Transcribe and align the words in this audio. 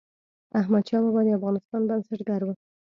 احمدشاه 0.59 1.01
بابا 1.03 1.21
د 1.25 1.29
افغانستان 1.37 1.81
بنسټګر 1.89 2.41
و. 2.45 2.49